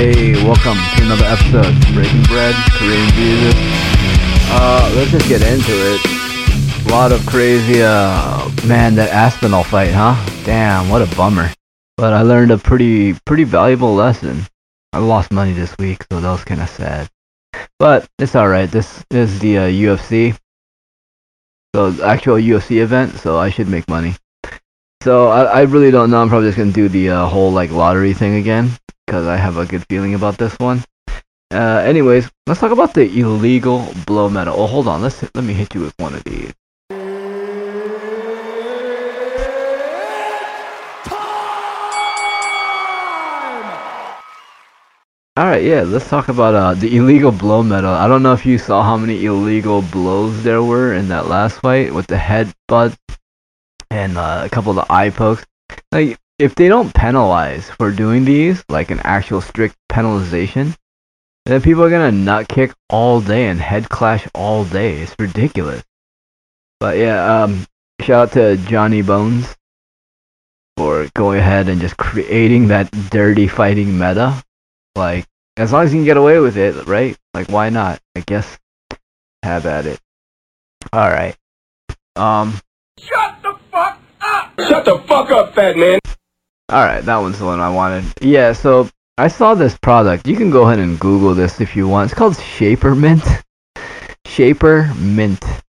[0.00, 3.54] Hey, welcome to another episode of Breaking Bread, Korean Jesus.
[4.48, 6.86] Uh, let's just get into it.
[6.86, 10.16] A lot of crazy, uh, man, that Aspinall fight, huh?
[10.46, 11.50] Damn, what a bummer.
[11.98, 14.46] But I learned a pretty, pretty valuable lesson.
[14.94, 17.10] I lost money this week, so that was kind of sad.
[17.78, 18.70] But it's alright.
[18.70, 20.34] This is the uh, UFC.
[21.74, 24.14] So, the actual UFC event, so I should make money.
[25.02, 26.22] So I, I really don't know.
[26.22, 28.70] I'm probably just gonna do the uh, whole like lottery thing again
[29.10, 30.84] because I have a good feeling about this one.
[31.50, 34.54] Uh, anyways, let's talk about the illegal blow metal.
[34.56, 35.02] Oh, hold on.
[35.02, 36.52] Let's let me hit you with one of these.
[45.36, 45.82] All right, yeah.
[45.82, 47.90] Let's talk about uh, the illegal blow metal.
[47.90, 51.58] I don't know if you saw how many illegal blows there were in that last
[51.58, 52.96] fight with the headbutt
[53.90, 55.44] and uh, a couple of the eye pokes.
[55.90, 60.74] Like, if they don't penalize for doing these, like an actual strict penalization,
[61.44, 65.02] then people are gonna nut kick all day and head clash all day.
[65.02, 65.84] It's ridiculous.
[66.78, 67.66] But yeah, um,
[68.00, 69.54] shout out to Johnny Bones
[70.78, 74.42] for going ahead and just creating that dirty fighting meta.
[74.96, 75.26] Like,
[75.58, 77.18] as long as you can get away with it, right?
[77.34, 78.00] Like, why not?
[78.16, 78.58] I guess
[79.42, 80.00] have at it.
[80.90, 81.36] All right.
[82.16, 82.58] Um.
[82.98, 84.58] Shut the fuck up!
[84.58, 86.00] Shut the fuck up, fat man!
[86.70, 88.04] Alright, that one's the one I wanted.
[88.20, 90.28] Yeah, so I saw this product.
[90.28, 92.10] You can go ahead and Google this if you want.
[92.10, 93.42] It's called Shapermint.
[94.26, 95.62] Shapermint.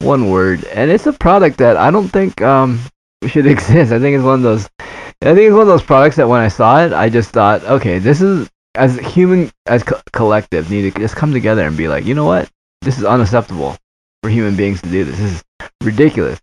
[0.00, 0.64] One word.
[0.64, 2.80] And it's a product that I don't think um
[3.26, 3.92] should exist.
[3.92, 6.40] I think it's one of those I think it's one of those products that when
[6.40, 10.92] I saw it, I just thought, okay, this is as human as co- collective need
[10.92, 12.50] to just come together and be like, you know what?
[12.80, 13.76] This is unacceptable
[14.22, 15.18] for human beings to do this.
[15.18, 15.44] This is
[15.84, 16.40] ridiculous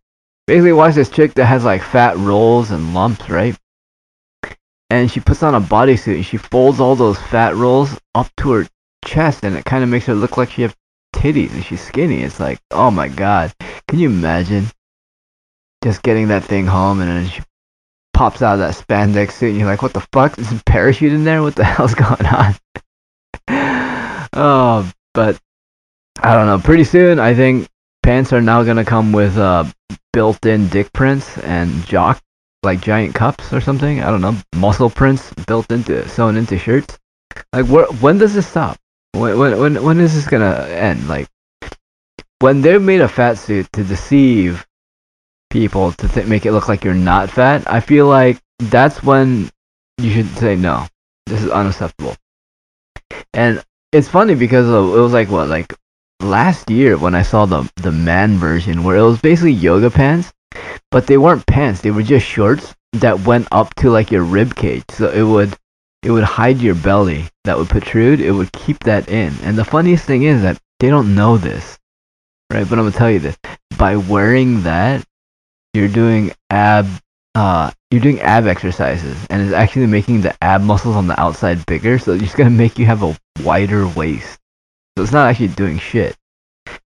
[0.50, 3.56] basically watch this chick that has like fat rolls and lumps, right?
[4.90, 8.52] And she puts on a bodysuit and she folds all those fat rolls up to
[8.52, 8.68] her
[9.06, 10.76] chest and it kind of makes her look like she has
[11.16, 12.24] titties and she's skinny.
[12.24, 13.54] It's like, oh my god.
[13.88, 14.66] Can you imagine
[15.84, 17.42] just getting that thing home and then she
[18.14, 20.38] pops out of that spandex suit and you're like, what the fuck?
[20.40, 21.42] Is a parachute in there?
[21.42, 22.56] What the hell's going on?
[24.34, 25.40] oh, but
[26.22, 26.60] I don't know.
[26.60, 27.70] Pretty soon, I think
[28.04, 29.66] pants are now gonna come with uh,
[30.14, 32.22] built-in dick prints and jock
[32.64, 34.02] like giant cups or something.
[34.02, 36.98] I don't know, muscle prints built into sewn into shirts.
[37.54, 38.78] Like, wh- when does this stop?
[39.14, 41.08] When when when when is this gonna end?
[41.08, 41.28] Like,
[42.40, 44.66] when they made a fat suit to deceive
[45.50, 49.50] people to th- make it look like you're not fat, I feel like that's when
[49.98, 50.88] you should say no.
[51.26, 52.16] This is unacceptable.
[53.34, 55.74] And it's funny because it was like what, like
[56.22, 60.32] last year when I saw the the man version where it was basically yoga pants,
[60.92, 61.82] but they weren't pants.
[61.82, 64.84] They were just shorts that went up to like your rib cage.
[64.90, 65.56] So it would
[66.02, 68.22] it would hide your belly that would protrude.
[68.22, 69.34] It would keep that in.
[69.44, 71.78] And the funniest thing is that they don't know this,
[72.52, 72.68] right?
[72.68, 73.38] But I'm gonna tell you this:
[73.78, 75.04] by wearing that,
[75.74, 76.88] you're doing ab
[77.36, 81.66] uh you're doing ab exercises, and it's actually making the ab muscles on the outside
[81.66, 82.00] bigger.
[82.00, 84.40] So it's just gonna make you have a wider waist.
[84.98, 86.16] So it's not actually doing shit.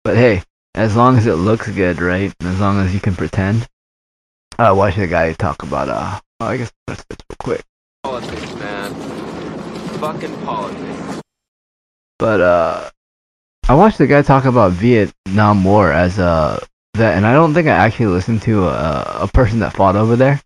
[0.02, 0.42] But hey,
[0.74, 2.32] as long as it looks good, right?
[2.40, 3.66] As long as you can pretend.
[4.58, 7.64] Uh, watch the guy talk about, uh, oh, I guess that's this real quick.
[8.02, 8.94] Politics, man.
[9.98, 11.22] Fucking politics.
[12.18, 12.90] But, uh,
[13.68, 16.60] I watched the guy talk about Vietnam War as a
[16.96, 20.16] vet, and I don't think I actually listened to a, a person that fought over
[20.16, 20.40] there.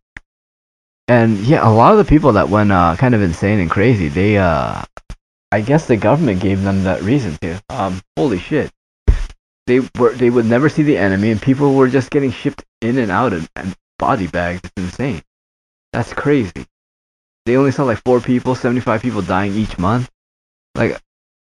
[1.09, 4.09] And yeah, a lot of the people that went uh, kind of insane and crazy,
[4.09, 4.83] they uh,
[5.53, 7.63] I guess the government gave them that reason to.
[7.71, 8.71] Um, holy shit.
[9.67, 12.99] They were they would never see the enemy, and people were just getting shipped in
[12.99, 14.61] and out of and body bags.
[14.65, 15.23] It's insane.
[15.93, 16.67] That's crazy.
[17.47, 20.11] They only saw like four people, seventy-five people dying each month.
[20.75, 21.01] Like,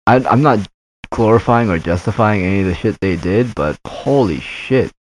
[0.06, 0.68] I, I'm not
[1.10, 4.92] glorifying or justifying any of the shit they did, but holy shit,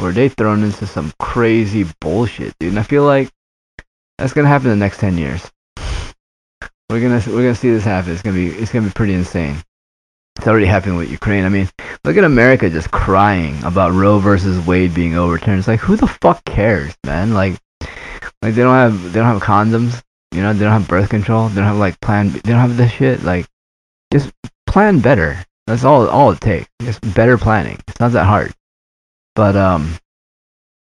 [0.00, 2.70] were they thrown into some crazy bullshit, dude?
[2.70, 3.30] And I feel like
[4.18, 5.50] that's gonna happen in the next ten years.
[6.88, 8.12] We're gonna we're gonna see this happen.
[8.12, 9.56] It's gonna be it's gonna be pretty insane.
[10.36, 11.44] It's already happening with Ukraine.
[11.44, 11.68] I mean,
[12.04, 15.58] look at America just crying about Roe versus Wade being overturned.
[15.58, 17.32] It's like who the fuck cares, man?
[17.32, 17.58] Like,
[18.42, 20.02] like they don't have they don't have condoms.
[20.32, 21.48] You know, they don't have birth control.
[21.48, 22.30] They don't have like plan.
[22.30, 23.22] They don't have this shit.
[23.22, 23.46] Like,
[24.12, 24.30] just
[24.66, 25.42] plan better.
[25.66, 26.68] That's all all it takes.
[26.82, 27.78] Just better planning.
[27.88, 28.52] It's not that hard.
[29.34, 29.96] But um,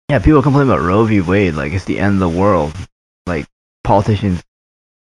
[0.08, 1.20] yeah, people complain about Roe v.
[1.20, 2.74] Wade like it's the end of the world.
[3.26, 3.46] Like
[3.82, 4.42] politicians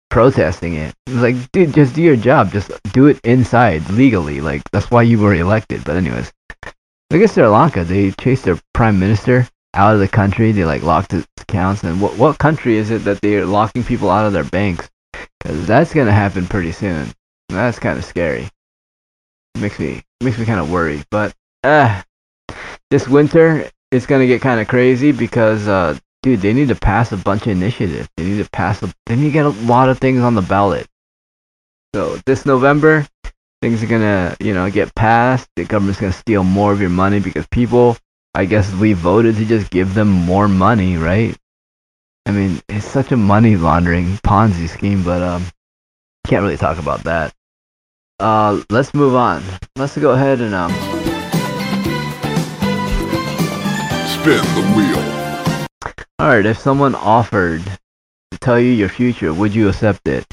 [0.09, 0.93] protesting it.
[1.09, 2.51] Like, dude, just do your job.
[2.51, 4.41] Just do it inside legally.
[4.41, 5.83] Like that's why you were elected.
[5.83, 6.31] But anyways,
[7.11, 7.83] look at Sri Lanka.
[7.83, 10.51] They chased their prime minister out of the country.
[10.51, 11.83] They like locked his accounts.
[11.83, 14.89] And what what country is it that they're locking people out of their banks?
[15.39, 17.07] Because that's gonna happen pretty soon.
[17.49, 18.49] That's kind of scary.
[19.59, 21.05] makes me makes me kind of worried.
[21.09, 21.33] But
[21.63, 22.01] uh,
[22.89, 27.13] this winter it's gonna get kind of crazy because uh, dude, they need to pass
[27.13, 28.09] a bunch of initiatives.
[28.17, 28.83] They need to pass.
[28.83, 30.85] A, they need to get a lot of things on the ballot.
[31.95, 33.07] So this November,
[33.61, 35.47] things are gonna, you know, get passed.
[35.55, 37.95] The government's gonna steal more of your money because people,
[38.35, 41.33] I guess, we voted to just give them more money, right?
[42.25, 45.45] I mean, it's such a money laundering Ponzi scheme, but um,
[46.27, 47.33] can't really talk about that.
[48.19, 49.43] Uh, let's move on.
[49.77, 50.73] Let's go ahead and um.
[54.09, 55.16] Spin the wheel.
[56.19, 57.63] All right, if someone offered
[58.31, 60.25] to tell you your future, would you accept it?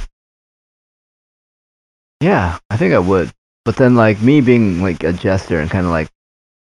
[2.20, 3.31] Yeah, I think I would.
[3.66, 6.08] But then, like me being like a jester and kind of like,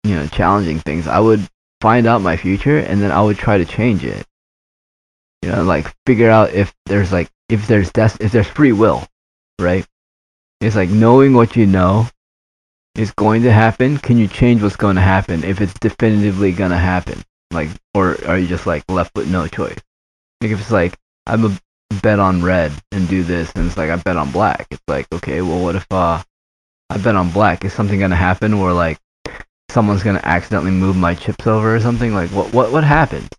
[0.03, 1.47] you know, challenging things, I would
[1.81, 4.27] find out my future and then I would try to change it.
[5.41, 9.07] You know, like figure out if there's like if there's des- if there's free will,
[9.59, 9.87] right?
[10.61, 12.07] It's like knowing what you know
[12.93, 13.97] is going to happen.
[13.97, 17.23] Can you change what's going to happen if it's definitively going to happen?
[17.51, 19.79] Like, or are you just like left with no choice?
[20.41, 21.59] Like if it's like I'm a
[22.01, 24.67] bet on red and do this, and it's like I bet on black.
[24.71, 26.21] It's like okay, well, what if uh
[26.89, 27.65] I bet on black?
[27.65, 28.99] Is something gonna happen where like
[29.69, 32.13] someone's gonna accidentally move my chips over or something?
[32.13, 33.29] Like what what what happens?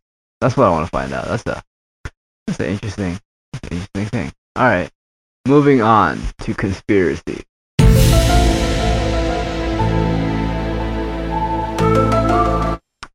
[0.40, 1.26] That's what I want to find out.
[1.26, 1.62] That's the
[2.46, 3.20] that's the interesting
[3.52, 4.32] that's the interesting thing.
[4.56, 4.90] All right,
[5.46, 7.44] moving on to conspiracy.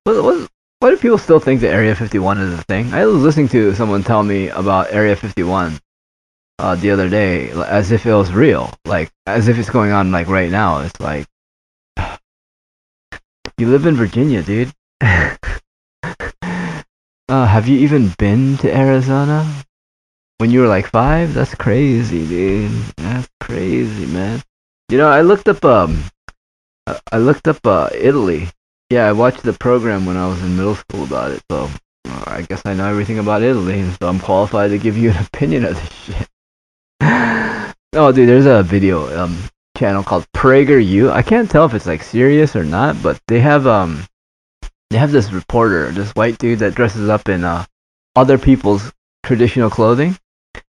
[0.03, 2.93] What, what, why do people still think that Area 51 is a thing?
[2.93, 5.79] I was listening to someone tell me about Area 51
[6.59, 10.11] uh, the other day, as if it was real, like as if it's going on
[10.11, 10.81] like right now.
[10.81, 11.27] It's like
[13.57, 14.71] you live in Virginia, dude.
[15.01, 15.37] uh,
[17.29, 19.45] have you even been to Arizona?
[20.37, 21.33] When you were like five?
[21.33, 22.71] That's crazy, dude.
[22.97, 24.43] That's crazy, man.
[24.89, 26.03] You know, I looked up um,
[27.11, 28.49] I looked up uh, Italy
[28.89, 31.69] yeah, I watched the program when I was in middle school about it, so
[32.07, 35.17] uh, I guess I know everything about Italy, so I'm qualified to give you an
[35.33, 36.27] opinion of this shit.
[37.93, 39.37] oh, dude, there's a video um
[39.75, 41.11] channel called PragerU.
[41.11, 44.05] I can't tell if it's like serious or not, but they have um
[44.91, 47.65] they have this reporter, this white dude that dresses up in uh
[48.15, 48.91] other people's
[49.23, 50.15] traditional clothing,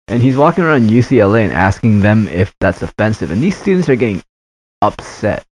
[0.08, 3.98] and he's walking around UCLA and asking them if that's offensive, and these students are
[3.98, 4.24] getting
[4.82, 5.46] upset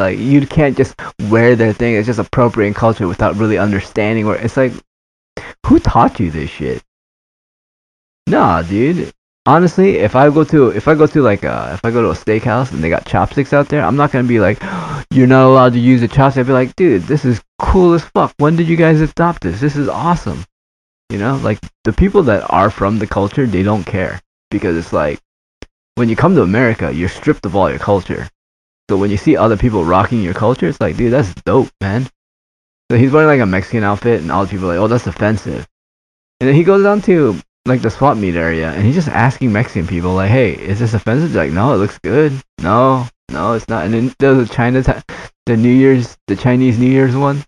[0.00, 0.94] like you can't just
[1.28, 1.94] wear their thing.
[1.94, 4.26] It's just appropriating culture without really understanding.
[4.26, 4.72] Or it's like,
[5.66, 6.82] who taught you this shit?
[8.26, 9.12] Nah, dude.
[9.46, 12.10] Honestly, if I go to if I go to like uh if I go to
[12.10, 14.60] a steakhouse and they got chopsticks out there, I'm not gonna be like,
[15.10, 16.40] you're not allowed to use a chopstick.
[16.40, 18.34] I'd be like, dude, this is cool as fuck.
[18.38, 19.60] When did you guys adopt this?
[19.60, 20.44] This is awesome.
[21.10, 24.20] You know, like the people that are from the culture, they don't care
[24.50, 25.20] because it's like
[25.96, 28.28] when you come to America, you're stripped of all your culture.
[28.90, 32.08] So when you see other people rocking your culture, it's like, dude, that's dope, man.
[32.90, 35.06] So he's wearing like a Mexican outfit, and all the people are like, oh, that's
[35.06, 35.64] offensive.
[36.40, 39.52] And then he goes down to like the swap meet area, and he's just asking
[39.52, 41.32] Mexican people, like, hey, is this offensive?
[41.32, 42.32] They're like, no, it looks good.
[42.62, 43.84] No, no, it's not.
[43.84, 47.44] And then there was a China, the New Year's, the Chinese New Year's one,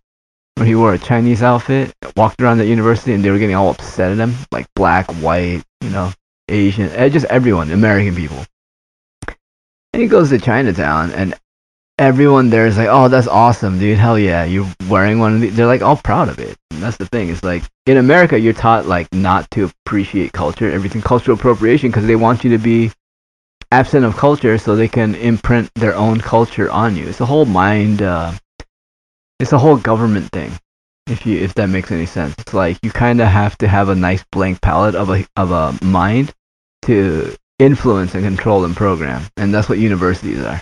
[0.54, 3.70] where he wore a Chinese outfit, walked around the university, and they were getting all
[3.70, 6.12] upset at him, like black, white, you know,
[6.48, 8.44] Asian, eh, just everyone, American people.
[9.92, 11.34] And he goes to Chinatown, and
[11.98, 13.98] everyone there is like, "Oh, that's awesome, dude!
[13.98, 16.56] Hell yeah, you're wearing one of these." They're like all proud of it.
[16.70, 17.28] And that's the thing.
[17.28, 22.06] It's like in America, you're taught like not to appreciate culture, everything cultural appropriation, because
[22.06, 22.90] they want you to be
[23.70, 27.06] absent of culture so they can imprint their own culture on you.
[27.08, 28.02] It's a whole mind.
[28.02, 28.32] Uh,
[29.40, 30.52] it's a whole government thing.
[31.06, 33.88] If you if that makes any sense, it's like you kind of have to have
[33.90, 36.32] a nice blank palette of a of a mind
[36.82, 39.22] to influence and control and program.
[39.36, 40.60] And that's what universities are.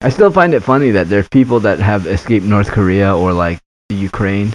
[0.00, 3.60] I still find it funny that there's people that have escaped North Korea or like
[3.88, 4.52] the Ukraine.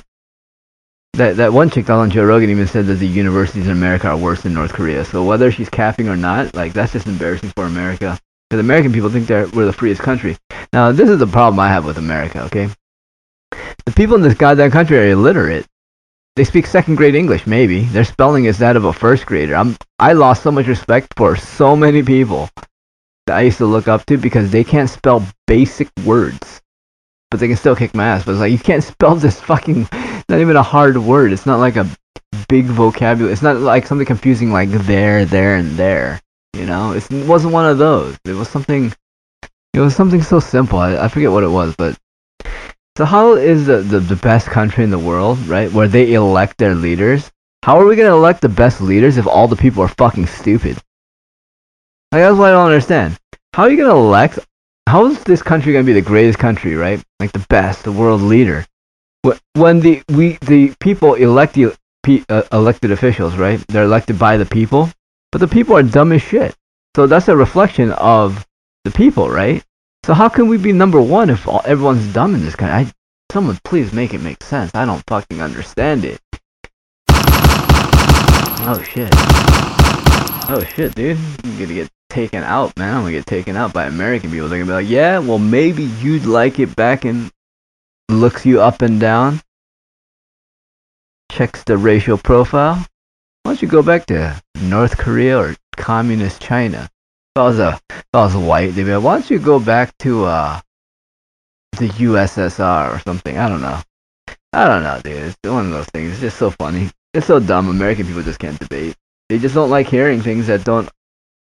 [1.13, 4.17] That that one chick on Joe Rogan even said that the universities in America are
[4.17, 5.05] worse than North Korea.
[5.05, 8.19] So whether she's capping or not, like that's just embarrassing for America.
[8.49, 10.37] Because American people think they're we're the freest country.
[10.73, 12.43] Now this is the problem I have with America.
[12.43, 12.69] Okay,
[13.85, 15.65] the people in this goddamn country are illiterate.
[16.37, 17.85] They speak second grade English, maybe.
[17.85, 19.55] Their spelling is that of a first grader.
[19.55, 22.47] I'm I lost so much respect for so many people
[23.25, 26.61] that I used to look up to because they can't spell basic words.
[27.31, 28.23] But they can still kick my ass.
[28.23, 29.89] But it's like you can't spell this fucking
[30.29, 31.33] not even a hard word.
[31.33, 31.89] It's not like a
[32.47, 33.33] big vocabulary.
[33.33, 36.21] It's not like something confusing like there, there, and there.
[36.55, 38.15] You know, it's, it wasn't one of those.
[38.25, 38.93] It was something.
[39.73, 40.77] It was something so simple.
[40.77, 41.97] I, I forget what it was, but
[42.97, 45.71] So how is the, the the best country in the world, right?
[45.71, 47.31] Where they elect their leaders?
[47.61, 50.77] How are we gonna elect the best leaders if all the people are fucking stupid?
[52.11, 53.15] Like that's what I don't understand.
[53.53, 54.39] How are you gonna elect?
[54.87, 56.99] How is this country gonna be the greatest country, right?
[57.19, 58.65] Like the best, the world leader,
[59.53, 61.75] when the we the people elect the
[62.29, 63.63] uh, elected officials, right?
[63.67, 64.89] They're elected by the people,
[65.31, 66.55] but the people are dumb as shit.
[66.95, 68.43] So that's a reflection of
[68.85, 69.63] the people, right?
[70.03, 72.87] So how can we be number one if all, everyone's dumb in this country?
[72.87, 72.91] I,
[73.31, 74.71] someone please make it make sense.
[74.73, 76.19] I don't fucking understand it.
[77.09, 79.09] Oh shit.
[80.49, 81.17] Oh shit, dude.
[81.43, 82.95] I'm gonna get taken out, man.
[82.95, 84.47] I'm gonna get taken out by American people.
[84.47, 87.31] They're gonna be like, yeah, well maybe you'd like it back and
[88.09, 89.41] looks you up and down.
[91.31, 92.75] Checks the racial profile.
[93.43, 96.89] Why don't you go back to North Korea or communist China?
[97.37, 99.59] If I was a if I was white, they'd be like, why don't you go
[99.59, 100.59] back to uh
[101.73, 103.37] the USSR or something?
[103.37, 103.79] I don't know.
[104.53, 105.17] I don't know, dude.
[105.17, 106.13] It's one of those things.
[106.13, 106.89] It's just so funny.
[107.13, 107.69] It's so dumb.
[107.69, 108.95] American people just can't debate.
[109.29, 110.89] They just don't like hearing things that don't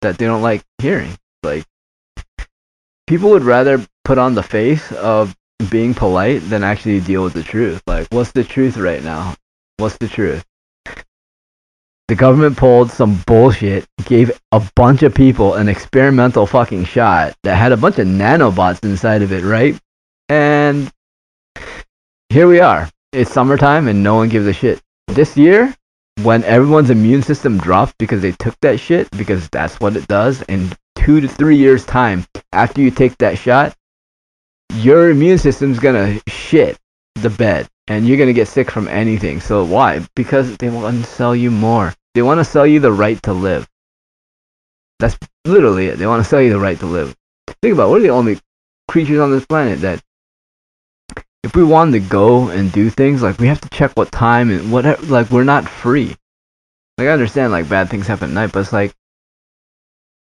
[0.03, 1.17] that they don't like hearing.
[1.41, 1.65] Like
[3.07, 5.35] people would rather put on the face of
[5.71, 7.81] being polite than actually deal with the truth.
[7.87, 9.33] Like, what's the truth right now?
[9.77, 10.45] What's the truth?
[12.07, 17.55] The government pulled some bullshit, gave a bunch of people an experimental fucking shot that
[17.55, 19.77] had a bunch of nanobots inside of it, right?
[20.29, 20.89] And
[22.29, 22.89] here we are.
[23.11, 24.81] It's summertime and no one gives a shit.
[25.07, 25.75] This year,
[26.23, 30.41] when everyone's immune system drops because they took that shit, because that's what it does,
[30.43, 33.75] in two to three years' time, after you take that shot,
[34.75, 36.77] your immune system's gonna shit
[37.21, 39.39] the bed and you're gonna get sick from anything.
[39.39, 40.05] So why?
[40.15, 41.93] Because they want to sell you more.
[42.13, 43.67] They want to sell you the right to live.
[44.99, 45.97] That's literally it.
[45.97, 47.15] They want to sell you the right to live.
[47.61, 48.39] Think about it, we're the only
[48.87, 50.01] creatures on this planet that
[51.43, 54.49] if we wanted to go and do things, like we have to check what time
[54.49, 56.15] and whatever like we're not free.
[56.97, 58.93] Like I understand like bad things happen at night, but it's like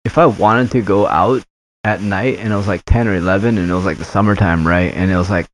[0.04, 1.44] if I wanted to go out
[1.84, 4.68] at night and it was like 10 or 11 and it was like the summertime,
[4.68, 4.94] right?
[4.94, 5.48] And it was like,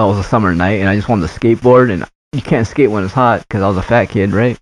[0.00, 2.66] Oh, it was a summer night and I just wanted to skateboard and you can't
[2.66, 4.58] skate when it's hot because I was a fat kid, right?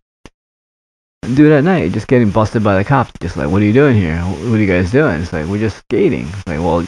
[1.32, 3.12] Do it at night, just getting busted by the cops.
[3.20, 4.18] Just like, what are you doing here?
[4.18, 5.20] What are you guys doing?
[5.20, 6.26] It's like, we're just skating.
[6.26, 6.84] It's like, well,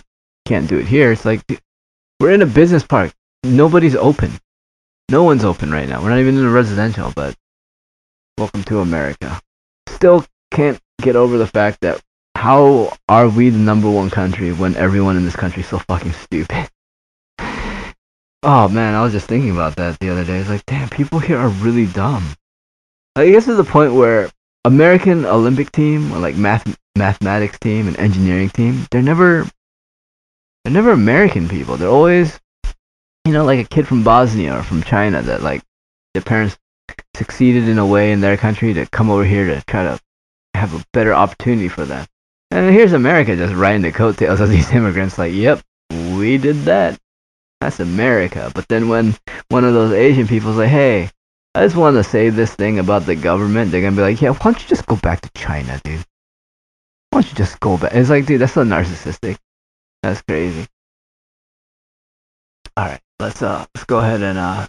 [0.46, 1.12] can't do it here.
[1.12, 1.42] It's like,
[2.18, 3.12] we're in a business park.
[3.44, 4.32] Nobody's open.
[5.08, 6.02] No one's open right now.
[6.02, 7.36] We're not even in a residential, but
[8.36, 9.40] welcome to America.
[9.88, 12.02] Still can't get over the fact that
[12.34, 16.14] how are we the number one country when everyone in this country is so fucking
[16.14, 16.68] stupid?
[18.42, 20.38] Oh man, I was just thinking about that the other day.
[20.38, 22.34] It's like, damn, people here are really dumb.
[23.16, 24.30] I guess to the point where
[24.64, 26.64] American Olympic team or like math
[26.96, 29.46] mathematics team and engineering team, they're never
[30.64, 31.76] they're never American people.
[31.76, 32.40] They're always
[33.24, 35.62] you know, like a kid from Bosnia or from China that like
[36.14, 36.56] their parents
[37.14, 40.00] succeeded in a way in their country to come over here to try to
[40.54, 42.06] have a better opportunity for them.
[42.50, 46.98] And here's America just riding the coattails of these immigrants, like, yep, we did that.
[47.60, 48.50] That's America.
[48.54, 49.14] But then when
[49.48, 51.10] one of those Asian people's like, hey,
[51.54, 54.30] I just want to say this thing about the government, they're gonna be like, yeah,
[54.30, 56.04] why don't you just go back to China, dude?
[57.10, 57.92] Why don't you just go back?
[57.94, 59.36] It's like, dude, that's so narcissistic.
[60.02, 60.66] That's crazy.
[62.76, 64.66] All right, let's uh, let's go ahead and uh.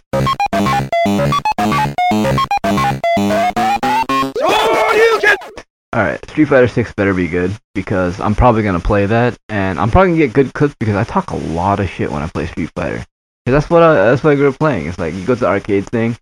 [5.94, 9.90] Alright, Street Fighter 6 better be good because I'm probably gonna play that and I'm
[9.90, 12.46] probably gonna get good clips because I talk a lot of shit when I play
[12.46, 13.04] Street Fighter.
[13.44, 14.86] Cause that's what I that's what I grew up playing.
[14.86, 16.16] It's like you go to the arcade thing.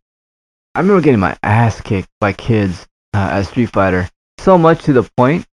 [0.75, 4.09] I remember getting my ass kicked by kids uh, at Street Fighter
[4.39, 5.47] so much to the point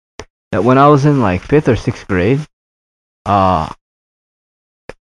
[0.52, 2.40] that when I was in like fifth or sixth grade,
[3.26, 3.72] uh,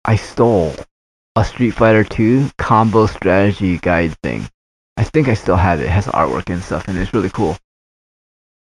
[0.05, 0.73] I stole
[1.35, 4.47] a Street Fighter 2 combo strategy guide thing.
[4.97, 5.85] I think I still have it.
[5.85, 7.57] It has artwork and stuff and it's really cool.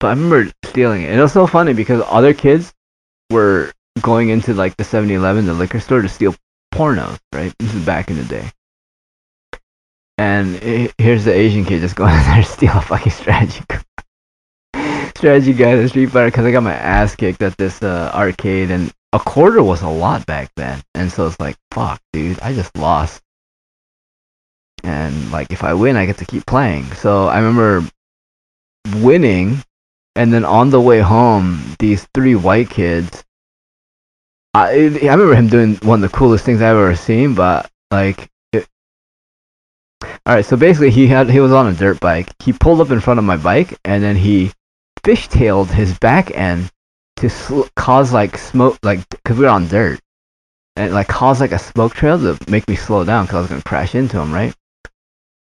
[0.03, 1.11] But I remember stealing it.
[1.11, 2.73] And it was so funny because other kids
[3.31, 6.35] were going into like the 7-Eleven, the liquor store to steal
[6.75, 7.53] pornos, right?
[7.57, 8.51] This is back in the day.
[10.17, 13.63] And it, here's the Asian kid just going in there to steal a fucking strategy
[15.15, 18.71] strategy guide at Street Fighter because I got my ass kicked at this uh, arcade
[18.71, 20.81] and a quarter was a lot back then.
[20.95, 23.21] And so it's like, fuck, dude, I just lost.
[24.83, 26.91] And like, if I win, I get to keep playing.
[26.91, 27.89] So I remember
[28.95, 29.63] winning
[30.15, 33.23] and then on the way home, these three white kids.
[34.53, 38.29] I I remember him doing one of the coolest things I've ever seen, but like.
[38.51, 38.67] It,
[40.25, 42.29] all right, so basically, he had he was on a dirt bike.
[42.43, 44.51] He pulled up in front of my bike, and then he
[45.03, 46.69] fishtailed his back end
[47.17, 49.99] to sl- cause like smoke, like because we were on dirt.
[50.75, 53.41] and it like caused like a smoke trail to make me slow down because I
[53.41, 54.53] was gonna crash into him, right?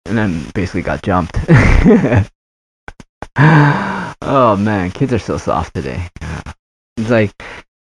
[0.05, 1.37] And then basically got jumped.
[4.43, 6.09] oh man, kids are so soft today.
[6.97, 7.31] It's like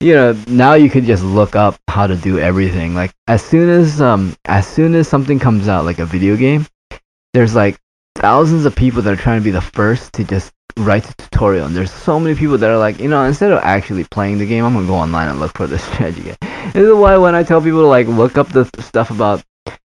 [0.01, 2.95] you know now you could just look up how to do everything.
[2.95, 6.67] Like as soon as um as soon as something comes out like a video game,
[7.33, 7.79] there's like
[8.17, 11.67] thousands of people that are trying to be the first to just write the tutorial.
[11.67, 14.47] And there's so many people that are like you know instead of actually playing the
[14.47, 16.35] game i'm gonna go online and look for the strategy
[16.73, 19.43] this is why when i tell people to like look up the stuff about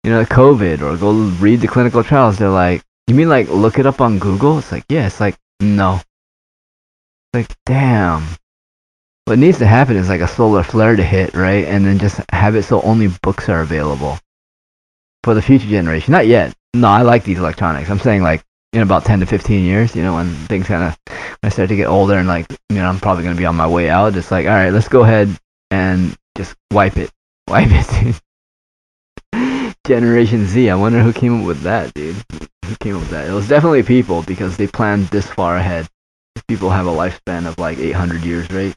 [0.04, 3.78] you know covid or go read the clinical trials they're like you mean like look
[3.78, 4.58] it up on google?
[4.58, 6.00] It's like yeah it's like no
[7.34, 8.26] like damn
[9.24, 12.20] what needs to happen is like a solar flare to hit right and then just
[12.30, 14.18] have it so only books are available
[15.22, 18.80] for the future generation not yet no i like these electronics i'm saying like in
[18.80, 21.76] about 10 to 15 years, you know, when things kind of, when I start to
[21.76, 24.16] get older and like, you know, I'm probably going to be on my way out,
[24.16, 25.28] it's like, all right, let's go ahead
[25.70, 27.10] and just wipe it.
[27.48, 28.20] Wipe it.
[29.84, 32.16] Generation Z, I wonder who came up with that, dude.
[32.64, 33.28] Who came up with that?
[33.28, 35.88] It was definitely people because they planned this far ahead.
[36.48, 38.74] People have a lifespan of like 800 years, right?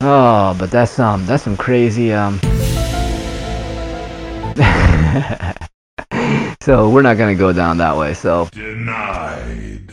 [0.00, 2.38] Oh, but that's um, that's some crazy um.
[6.62, 8.14] so we're not gonna go down that way.
[8.14, 9.90] So Denied.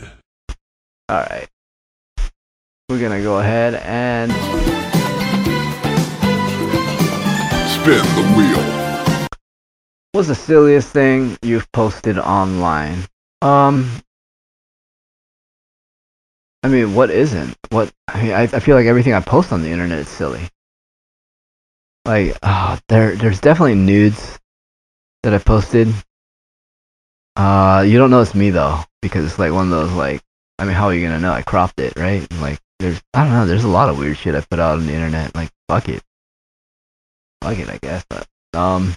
[1.08, 1.48] all right,
[2.88, 4.32] we're gonna go ahead and
[7.70, 9.28] Spin the wheel.
[10.12, 13.04] what's the silliest thing you've posted online?
[13.42, 13.90] Um,
[16.64, 17.58] I mean, what isn't?
[17.68, 20.48] What I mean, I, I feel like everything I post on the internet is silly.
[22.06, 24.38] Like, oh, there, there's definitely nudes
[25.22, 25.92] that I posted.
[27.36, 30.22] Uh, you don't know it's me though, because it's like one of those like,
[30.58, 31.32] I mean, how are you gonna know?
[31.32, 32.26] I cropped it, right?
[32.40, 34.86] Like, there's, I don't know, there's a lot of weird shit I put out on
[34.86, 35.34] the internet.
[35.34, 36.02] Like, fuck it,
[37.42, 38.06] fuck it, I guess.
[38.08, 38.26] But
[38.58, 38.96] um,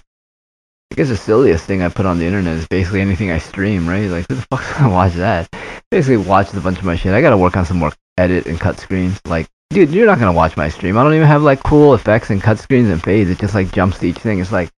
[0.90, 3.88] I guess the silliest thing I put on the internet is basically anything I stream,
[3.88, 4.08] right?
[4.08, 5.48] Like, who the fuck's gonna watch that?
[5.90, 7.12] Basically, watched a bunch of my shit.
[7.12, 9.20] I gotta work on some more edit and cut screens.
[9.24, 10.96] Like, dude, you're not gonna watch my stream.
[10.96, 13.30] I don't even have like cool effects and cut screens and fades.
[13.30, 14.40] It just like jumps to each thing.
[14.40, 14.70] It's like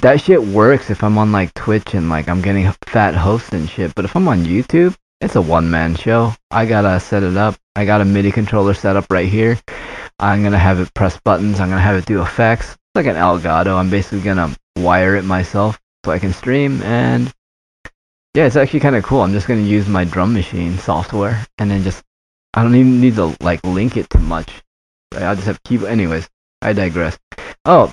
[0.00, 3.68] that shit works if I'm on like Twitch and like I'm getting fat hosts and
[3.68, 3.94] shit.
[3.94, 6.32] But if I'm on YouTube, it's a one man show.
[6.50, 7.56] I gotta set it up.
[7.76, 9.58] I got a MIDI controller set up right here.
[10.18, 11.60] I'm gonna have it press buttons.
[11.60, 12.72] I'm gonna have it do effects.
[12.72, 13.76] It's like an Elgato.
[13.76, 17.32] I'm basically gonna wire it myself so I can stream and
[18.34, 19.20] yeah, it's actually kind of cool.
[19.20, 22.02] I'm just gonna use my drum machine software and then just
[22.54, 24.62] I don't even need to like link it to much.
[25.14, 25.90] I'll just have keyboard.
[25.90, 26.28] Anyways,
[26.60, 27.18] I digress.
[27.64, 27.92] Oh,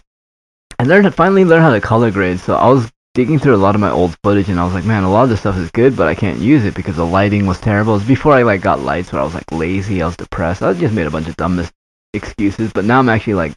[0.78, 2.40] I learned to finally learn how to color grade.
[2.40, 4.86] So I was digging through a lot of my old footage and I was like,
[4.86, 7.06] man, a lot of this stuff is good, but I can't use it because the
[7.06, 7.94] lighting was terrible.
[7.94, 10.62] It was before I like got lights where I was like lazy, I was depressed.
[10.62, 11.72] I just made a bunch of dumb mis-
[12.14, 13.54] excuses, but now I'm actually like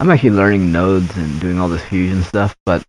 [0.00, 2.82] I'm actually learning nodes and doing all this fusion stuff, but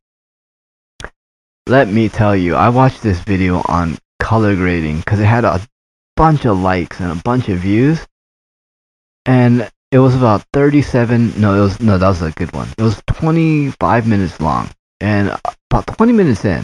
[1.67, 5.59] let me tell you, I watched this video on color grading because it had a
[6.15, 8.07] bunch of likes and a bunch of views,
[9.25, 11.33] and it was about 37.
[11.37, 12.69] No, it was no, that was a good one.
[12.77, 14.69] It was 25 minutes long,
[15.01, 15.37] and
[15.69, 16.63] about 20 minutes in,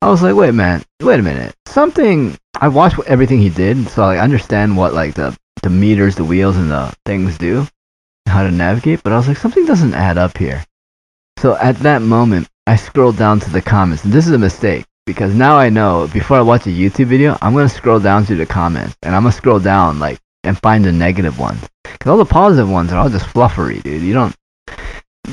[0.00, 1.54] I was like, wait, man, wait a minute.
[1.66, 2.38] Something.
[2.58, 6.56] I watched everything he did, so I understand what like the the meters, the wheels,
[6.56, 7.66] and the things do,
[8.26, 9.02] how to navigate.
[9.02, 10.64] But I was like, something doesn't add up here.
[11.38, 14.84] So at that moment, I scrolled down to the comments, and this is a mistake
[15.06, 18.36] because now I know before I watch a YouTube video, I'm gonna scroll down to
[18.36, 21.60] the comments, and I'm gonna scroll down like and find the negative ones.
[21.84, 24.02] Cause all the positive ones are all just fluffery, dude.
[24.02, 24.36] You don't.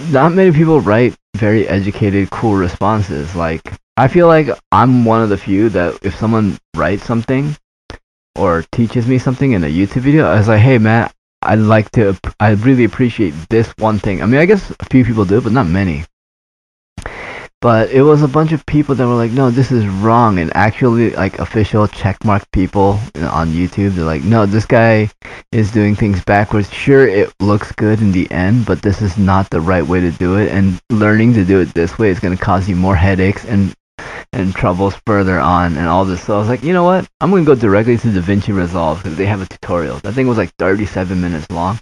[0.09, 3.35] Not many people write very educated, cool responses.
[3.35, 7.55] Like I feel like I'm one of the few that if someone writes something
[8.35, 11.91] or teaches me something in a YouTube video, I was like, hey man, I'd like
[11.91, 12.17] to.
[12.39, 14.21] I really appreciate this one thing.
[14.21, 16.05] I mean, I guess a few people do, but not many.
[17.61, 20.39] But it was a bunch of people that were like, no, this is wrong.
[20.39, 25.09] And actually, like, official checkmark people on YouTube, they're like, no, this guy
[25.51, 26.71] is doing things backwards.
[26.71, 30.11] Sure, it looks good in the end, but this is not the right way to
[30.11, 30.49] do it.
[30.53, 33.75] And learning to do it this way is going to cause you more headaches and
[34.33, 36.23] and troubles further on and all this.
[36.23, 37.07] So I was like, you know what?
[37.19, 39.97] I'm going to go directly to DaVinci Resolve because they have a tutorial.
[39.99, 41.79] That thing was like 37 minutes long.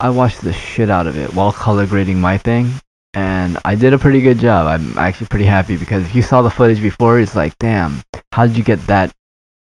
[0.00, 2.72] I watched the shit out of it while color grading my thing,
[3.14, 4.66] and I did a pretty good job.
[4.66, 8.46] I'm actually pretty happy because if you saw the footage before, it's like, damn, how
[8.46, 9.14] did you get that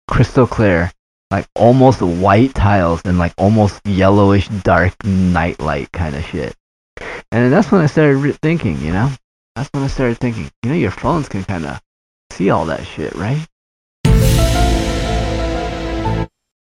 [0.10, 0.92] crystal clear,
[1.30, 6.56] like almost white tiles and like almost yellowish dark night light kind of shit?
[7.32, 9.12] And that's when I started re- thinking, you know,
[9.56, 11.80] that's when I started thinking, you know, your phones can kind of
[12.32, 13.46] see all that shit, right?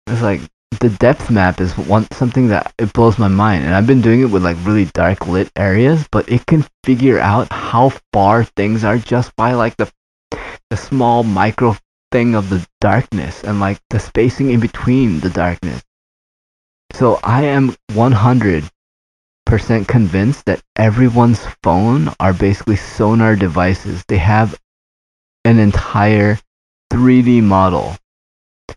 [0.09, 0.41] It's like
[0.81, 4.21] the depth map is one something that it blows my mind, and I've been doing
[4.21, 8.85] it with like really dark lit areas, but it can figure out how far things
[8.85, 9.91] are just by like the
[10.71, 11.77] the small micro
[12.13, 15.83] thing of the darkness and like the spacing in between the darkness.
[16.93, 18.69] So I am 100%
[19.47, 24.05] convinced that everyone's phone are basically sonar devices.
[24.09, 24.59] They have
[25.45, 26.39] an entire
[26.93, 27.97] 3D model.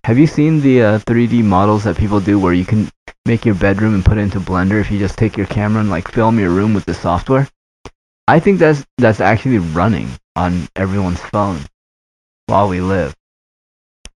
[0.03, 2.89] Have you seen the uh, 3D models that people do where you can
[3.25, 5.89] make your bedroom and put it into Blender if you just take your camera and
[5.89, 7.47] like film your room with the software?
[8.27, 11.61] I think that's that's actually running on everyone's phone
[12.45, 13.15] while we live.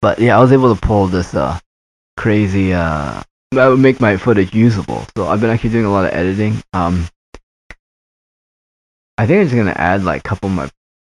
[0.02, 1.58] But yeah, I was able to pull this uh
[2.16, 5.06] crazy uh that would make my footage usable.
[5.16, 6.62] So I've been actually doing a lot of editing.
[6.72, 7.08] Um
[9.18, 10.70] I think I'm just gonna add like a couple of my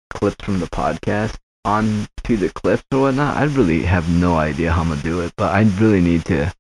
[0.10, 3.38] clips from the podcast on to the clips or whatnot.
[3.38, 6.52] I really have no idea how I'm gonna do it, but I really need to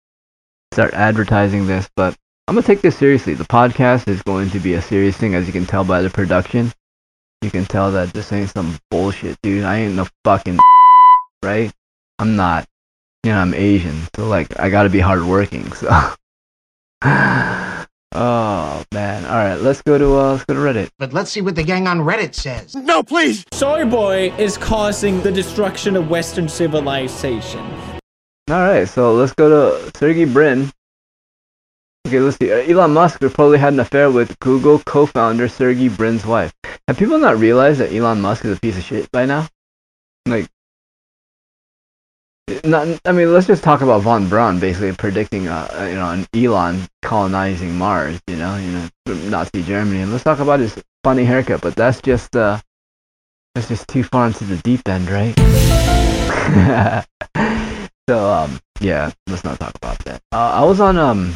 [0.72, 1.90] start advertising this.
[1.96, 2.16] But
[2.48, 3.34] I'm gonna take this seriously.
[3.34, 6.10] The podcast is going to be a serious thing, as you can tell by the
[6.10, 6.72] production.
[7.42, 9.64] You can tell that this ain't some bullshit, dude.
[9.64, 10.60] I ain't no fucking
[11.44, 11.72] right.
[12.20, 12.68] I'm not.
[13.24, 15.72] You know, I'm Asian, so like I gotta be hardworking.
[15.74, 15.88] So.
[17.04, 19.26] oh man.
[19.26, 20.90] All right, let's go to uh, let's go to Reddit.
[20.98, 22.76] But let's see what the gang on Reddit says.
[22.76, 23.46] No, please.
[23.54, 27.60] Soy Boy is causing the destruction of Western civilization.
[28.50, 30.72] All right, so let's go to Sergey Brin.
[32.08, 32.52] Okay, let's see.
[32.52, 36.52] Uh, Elon Musk reportedly had an affair with Google co-founder Sergey Brin's wife.
[36.88, 39.48] Have people not realized that Elon Musk is a piece of shit by now?
[40.26, 40.50] Like,
[42.64, 46.10] not, I mean, let's just talk about von Braun basically predicting, uh, uh, you know,
[46.10, 48.20] an Elon colonizing Mars.
[48.28, 48.88] You know, you know,
[49.30, 51.62] Nazi Germany, and let's talk about his funny haircut.
[51.62, 52.60] But that's just, uh,
[53.56, 55.38] that's just too far into the deep end, right?
[58.10, 60.22] so, um, yeah, let's not talk about that.
[60.32, 61.36] Uh, I was on, um,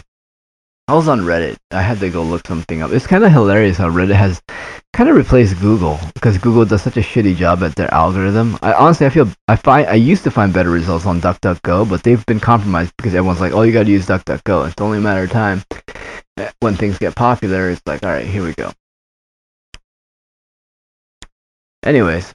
[0.87, 1.57] I was on Reddit.
[1.71, 2.91] I had to go look something up.
[2.91, 4.39] It's kind of hilarious how Reddit has
[4.93, 8.59] kind of replaced Google because Google does such a shitty job at their algorithm.
[8.61, 12.03] I honestly, I feel I find I used to find better results on DuckDuckGo, but
[12.03, 15.01] they've been compromised because everyone's like, "Oh, you got to use DuckDuckGo." It's only a
[15.01, 15.63] matter of time
[16.37, 17.71] eh, when things get popular.
[17.71, 18.71] It's like, all right, here we go.
[21.83, 22.31] Anyways,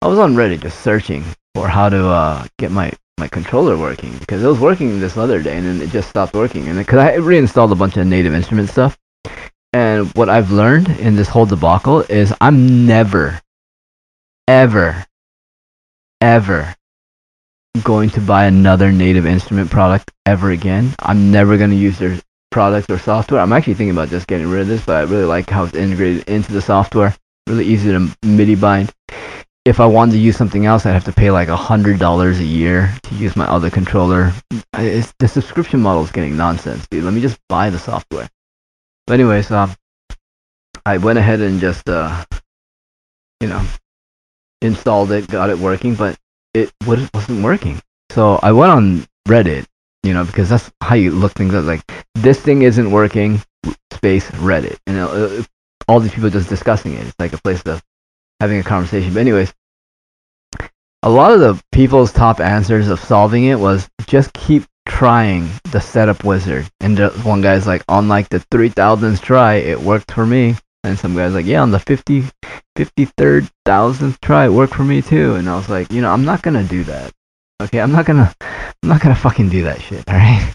[0.00, 1.24] I was on Reddit just searching
[1.54, 5.42] for how to uh, get my my controller working because it was working this other
[5.42, 6.68] day and then it just stopped working.
[6.68, 8.98] And because I reinstalled a bunch of native instrument stuff.
[9.72, 13.40] And what I've learned in this whole debacle is I'm never
[14.46, 15.04] ever
[16.20, 16.74] ever
[17.82, 20.94] going to buy another native instrument product ever again.
[21.00, 22.18] I'm never going to use their
[22.50, 23.40] products or software.
[23.40, 25.74] I'm actually thinking about just getting rid of this but I really like how it's
[25.74, 27.14] integrated into the software.
[27.46, 28.92] Really easy to MIDI bind
[29.68, 32.40] if I wanted to use something else, I'd have to pay like a hundred dollars
[32.40, 34.32] a year to use my other controller.
[34.72, 37.04] It's, the subscription model is getting nonsense, dude.
[37.04, 38.30] Let me just buy the software.
[39.06, 39.74] But anyways, um,
[40.86, 42.24] I went ahead and just uh,
[43.40, 43.62] you know,
[44.62, 46.16] installed it, got it working, but
[46.54, 47.78] it wasn't working.
[48.10, 49.66] So I went on Reddit,
[50.02, 51.66] you know, because that's how you look things up.
[51.66, 51.82] Like
[52.14, 53.42] this thing isn't working.
[53.92, 55.42] Space Reddit, you know, uh,
[55.88, 57.06] all these people just discussing it.
[57.06, 57.82] It's like a place to
[58.40, 59.12] having a conversation.
[59.14, 59.52] But anyways,
[61.02, 65.80] a lot of the people's top answers of solving it was just keep trying the
[65.80, 66.68] setup wizard.
[66.80, 70.56] And one guy's like, on like the 3000th try, it worked for me.
[70.84, 72.24] And some guy's like, yeah, on the 50,
[72.76, 75.34] 53rd thousandth try, it worked for me too.
[75.34, 77.12] And I was like, you know, I'm not gonna do that.
[77.60, 80.08] Okay, I'm not gonna, I'm not gonna fucking do that shit.
[80.08, 80.54] All right.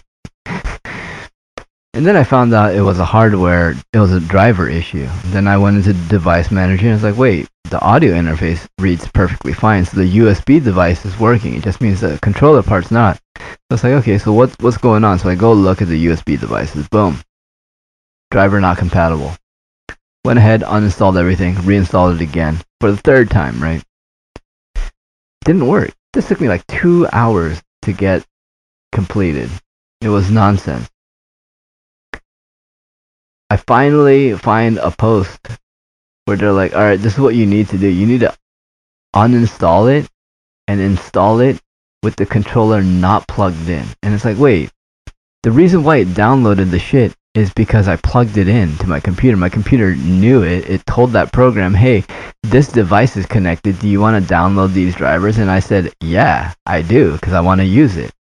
[1.94, 5.08] And then I found out it was a hardware, it was a driver issue.
[5.26, 9.06] Then I went into device manager and I was like, wait, the audio interface reads
[9.14, 9.84] perfectly fine.
[9.84, 11.54] So the USB device is working.
[11.54, 13.20] It just means the controller part's not.
[13.38, 15.20] So it's like, okay, so what's, what's going on?
[15.20, 16.88] So I go look at the USB devices.
[16.88, 17.20] Boom.
[18.32, 19.32] Driver not compatible.
[20.24, 23.84] Went ahead, uninstalled everything, reinstalled it again for the third time, right?
[25.44, 25.92] Didn't work.
[26.12, 28.26] This took me like two hours to get
[28.90, 29.48] completed.
[30.00, 30.88] It was nonsense.
[33.50, 35.38] I finally find a post
[36.24, 37.88] where they're like, all right, this is what you need to do.
[37.88, 38.34] You need to
[39.14, 40.08] uninstall it
[40.66, 41.60] and install it
[42.02, 43.86] with the controller not plugged in.
[44.02, 44.70] And it's like, wait,
[45.42, 49.00] the reason why it downloaded the shit is because I plugged it in to my
[49.00, 49.36] computer.
[49.36, 50.70] My computer knew it.
[50.70, 52.04] It told that program, hey,
[52.42, 53.78] this device is connected.
[53.78, 55.38] Do you want to download these drivers?
[55.38, 58.12] And I said, yeah, I do, because I want to use it.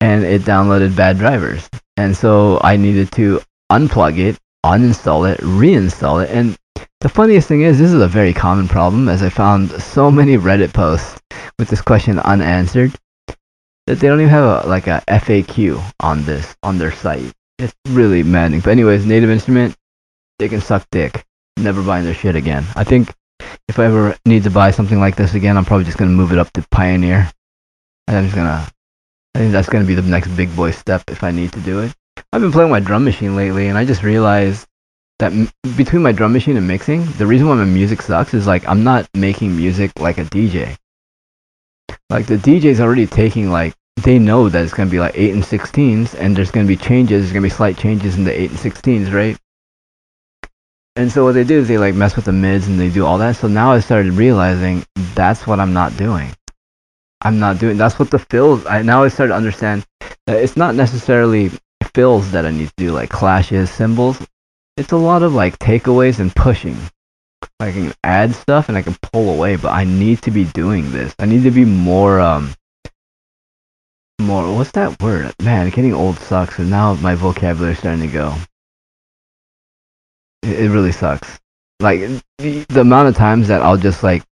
[0.00, 1.68] And it downloaded bad drivers.
[1.96, 3.42] And so I needed to
[3.74, 6.30] unplug it, uninstall it, reinstall it.
[6.30, 6.56] And
[7.00, 10.36] the funniest thing is, this is a very common problem, as I found so many
[10.36, 11.20] Reddit posts
[11.58, 12.92] with this question unanswered
[13.86, 17.32] that they don't even have a like a FAQ on this on their site.
[17.58, 18.60] It's really maddening.
[18.60, 19.74] But anyways, Native Instrument,
[20.38, 21.24] they can suck dick.
[21.56, 22.64] Never buying their shit again.
[22.76, 23.12] I think
[23.68, 26.32] if I ever need to buy something like this again, I'm probably just gonna move
[26.32, 27.30] it up to Pioneer.
[28.06, 28.66] And I'm just gonna.
[29.34, 31.80] I think that's gonna be the next big boy step if I need to do
[31.80, 31.92] it.
[32.32, 34.66] I've been playing my drum machine lately, and I just realized
[35.18, 38.46] that m- between my drum machine and mixing, the reason why my music sucks is
[38.46, 40.76] like I'm not making music like a DJ.
[42.10, 45.44] Like the DJ's already taking like they know that it's gonna be like eight and
[45.44, 47.22] sixteens, and there's gonna be changes.
[47.22, 49.38] There's gonna be slight changes in the eight and sixteens, right?
[50.96, 53.04] And so what they do is they like mess with the mids and they do
[53.04, 53.36] all that.
[53.36, 56.32] So now I started realizing that's what I'm not doing.
[57.22, 57.76] I'm not doing.
[57.76, 58.64] That's what the fills.
[58.66, 59.84] I now I started to understand
[60.26, 61.50] that it's not necessarily
[61.94, 64.20] fills that I need to do, like clashes, cymbals.
[64.76, 66.76] It's a lot of like takeaways and pushing.
[67.60, 70.90] I can add stuff and I can pull away, but I need to be doing
[70.90, 71.14] this.
[71.18, 72.54] I need to be more um
[74.20, 75.34] more what's that word?
[75.42, 78.34] Man, getting old sucks and now my vocabulary's starting to go.
[80.42, 81.38] It, it really sucks.
[81.80, 82.00] Like
[82.38, 84.24] the, the amount of times that I'll just like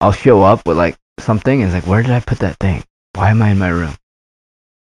[0.00, 2.82] I'll show up with like something and it's like where did I put that thing?
[3.14, 3.94] Why am I in my room?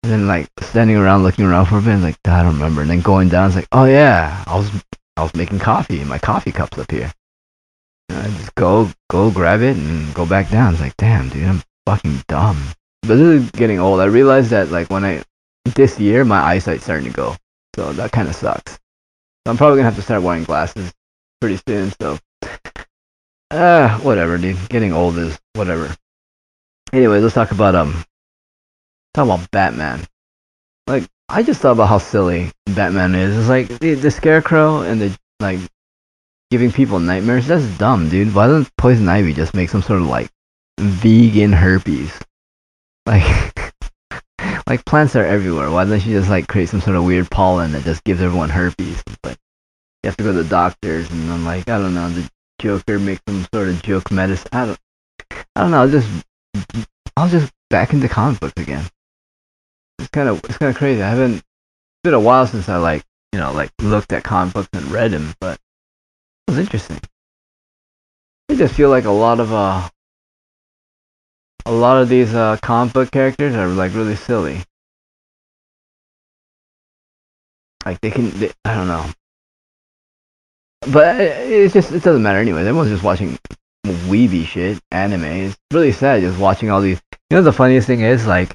[0.04, 2.82] And then like standing around looking around for a bit, like I don't remember.
[2.82, 4.70] And then going down, it's like, oh yeah, I was
[5.16, 7.10] I was making coffee, my coffee cup's up here.
[8.10, 10.74] And I just go go grab it and go back down.
[10.74, 12.62] It's like, damn, dude, I'm fucking dumb.
[13.00, 13.98] But this is getting old.
[13.98, 15.22] I realized that like when I
[15.74, 17.34] this year, my eyesight's starting to go,
[17.74, 18.72] so that kind of sucks.
[18.74, 18.78] So
[19.46, 20.92] I'm probably gonna have to start wearing glasses
[21.40, 21.94] pretty soon.
[21.98, 22.18] So,
[23.50, 24.68] uh, whatever, dude.
[24.68, 25.96] Getting old is whatever.
[26.92, 28.04] Anyway, let's talk about um
[29.14, 30.04] Talk about Batman.
[30.88, 33.36] Like, I just thought about how silly Batman is.
[33.36, 35.60] It's like the, the Scarecrow and the like
[36.50, 37.46] giving people nightmares.
[37.46, 38.34] That's dumb, dude.
[38.34, 40.30] Why doesn't Poison Ivy just make some sort of like
[40.80, 42.18] vegan herpes?
[43.06, 43.72] Like,
[44.66, 45.70] like plants are everywhere.
[45.70, 48.50] Why doesn't she just like create some sort of weird pollen that just gives everyone
[48.50, 49.00] herpes?
[49.22, 49.38] But
[50.02, 52.10] you have to go to the doctors, and I'm like, I don't know.
[52.10, 52.28] The
[52.60, 54.48] Joker makes some sort of joke medicine.
[54.50, 54.78] I don't.
[55.54, 55.82] I don't know.
[55.82, 56.08] I'll just.
[57.16, 58.84] I'll just back into comic books again
[59.98, 61.02] it's kind of it's kind of crazy.
[61.02, 61.36] I haven't.
[61.36, 61.44] It's
[62.02, 63.02] been a while since I like
[63.32, 65.58] you know like looked at comic books and read them, but
[66.46, 67.00] it was interesting.
[68.50, 69.88] I just feel like a lot of uh
[71.66, 74.62] a lot of these uh comic book characters are like really silly.
[77.84, 79.04] Like they can, they, I don't know.
[80.92, 82.60] But it's just it doesn't matter anyway.
[82.60, 83.38] Everyone's just watching
[83.86, 85.24] weeby shit, anime.
[85.24, 87.00] It's really sad just watching all these.
[87.30, 88.54] You know the funniest thing is like,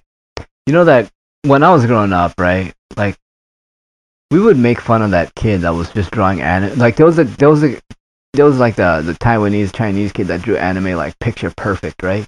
[0.65, 1.12] you know that
[1.43, 3.17] when I was growing up, right, like
[4.32, 6.78] we would make fun of that kid that was just drawing anime.
[6.78, 7.80] Like there was a there was a
[8.34, 12.28] there was like the the Taiwanese Chinese kid that drew anime like picture perfect, right?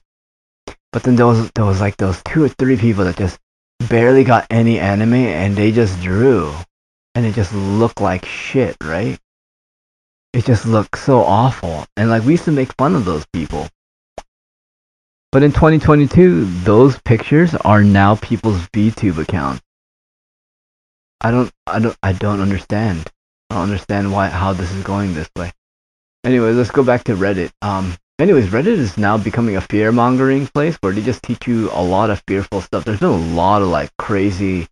[0.92, 3.40] But then there was there was like those two or three people that just
[3.90, 6.54] barely got any anime and they just drew,
[7.16, 9.20] and it just looked like shit, right?
[10.34, 13.68] It just looked so awful, and like we used to make fun of those people.
[15.32, 19.62] But in 2022, those pictures are now people's VTube accounts.
[21.22, 23.10] I don't, I don't, I don't understand.
[23.50, 25.54] I don't understand why, how this is going this way.
[26.26, 27.52] Anyway, let's go back to Reddit.
[27.62, 31.70] Um, anyways, Reddit is now becoming a fear mongering place where they just teach you
[31.72, 32.84] a lot of fearful stuff.
[32.84, 34.68] There's been a lot of like crazy,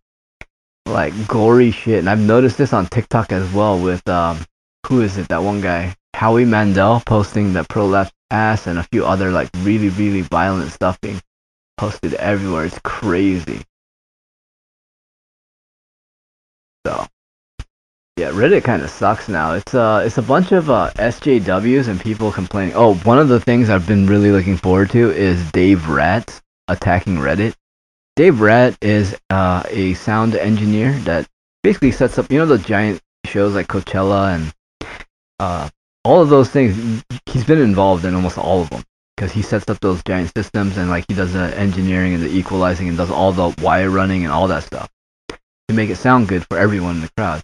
[0.84, 4.44] like gory shit, and I've noticed this on TikTok as well with um,
[4.86, 5.28] who is it?
[5.28, 9.88] That one guy, Howie Mandel, posting pro left ass and a few other like really
[9.90, 11.20] really violent stuff being
[11.76, 12.66] posted everywhere.
[12.66, 13.62] It's crazy.
[16.86, 17.06] So
[18.16, 19.54] yeah, Reddit kind of sucks now.
[19.54, 22.74] It's uh it's a bunch of uh, SJWs and people complaining.
[22.74, 27.16] Oh, one of the things I've been really looking forward to is Dave Rat attacking
[27.16, 27.54] Reddit.
[28.16, 31.26] Dave Rat is uh, a sound engineer that
[31.62, 34.54] basically sets up you know the giant shows like Coachella and
[35.38, 35.70] uh,
[36.04, 38.82] all of those things he's been involved in almost all of them.
[39.16, 42.34] Because he sets up those giant systems and like he does the engineering and the
[42.34, 44.88] equalizing and does all the wire running and all that stuff
[45.28, 47.42] to make it sound good for everyone in the crowd.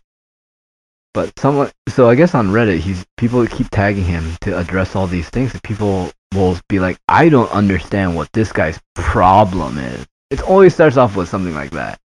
[1.12, 5.06] But someone so i guess on reddit he's people keep tagging him to address all
[5.06, 10.06] these things and people will be like i don't understand what this guy's problem is.
[10.30, 11.98] It always starts off with something like that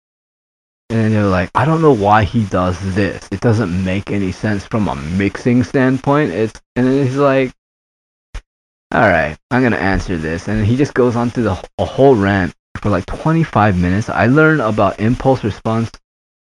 [0.92, 3.26] and they're like, I don't know why he does this.
[3.32, 6.32] It doesn't make any sense from a mixing standpoint.
[6.32, 7.52] It's and then he's like,
[8.92, 12.14] all right, I'm gonna answer this, and he just goes on to the a whole
[12.14, 14.10] rant for like 25 minutes.
[14.10, 15.90] I learned about impulse response.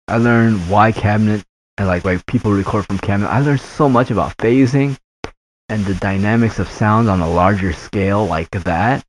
[0.08, 1.44] I learned why cabinet
[1.78, 3.28] and like why people record from cabinet.
[3.28, 4.98] I learned so much about phasing
[5.68, 9.04] and the dynamics of sound on a larger scale like that.